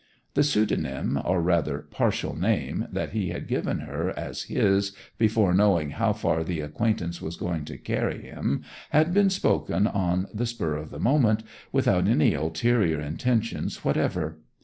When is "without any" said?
11.71-12.33